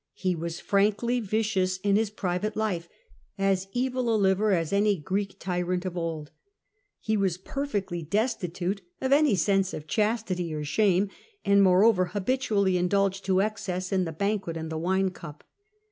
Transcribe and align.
He 0.15 0.35
was 0.35 0.59
frankly 0.59 1.19
vicious 1.19 1.77
in 1.77 1.95
his 1.95 2.09
private 2.09 2.55
life, 2.55 2.89
as 3.37 3.67
evil 3.71 4.11
a 4.11 4.17
liver 4.17 4.51
as 4.51 4.73
any 4.73 4.97
Greek 4.97 5.35
tyrant 5.37 5.85
of 5.85 5.95
old. 5.95 6.31
He 6.99 7.15
was 7.15 7.37
per 7.37 7.67
fectly 7.67 8.09
destitute 8.09 8.81
of 8.99 9.13
any 9.13 9.35
sense 9.35 9.75
of 9.75 9.85
chastity 9.85 10.55
or 10.55 10.63
shame, 10.63 11.09
and, 11.45 11.61
moreover, 11.61 12.05
habitually 12.05 12.77
indulged 12.77 13.23
to 13.25 13.41
excess 13.43 13.91
in 13.91 14.05
the 14.05 14.11
banquet 14.11 14.57
and 14.57 14.71
the 14.71 14.79
wine 14.79 15.11
cup. 15.11 15.43